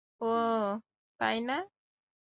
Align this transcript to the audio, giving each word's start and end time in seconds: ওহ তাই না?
ওহ 0.21 0.69
তাই 1.19 1.37
না? 1.47 1.57